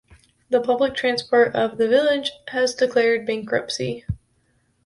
The 0.49 0.59
public 0.59 0.95
transport 0.95 1.55
of 1.55 1.77
the 1.77 1.87
village 1.87 2.31
has 2.47 2.73
declared 2.73 3.23
bankruptcy. 3.27 4.03